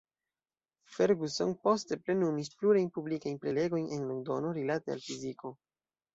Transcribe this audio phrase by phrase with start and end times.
[0.93, 5.55] Ferguson poste plenumis plurajn publikajn prelegojn en Londono rilate al fiziko.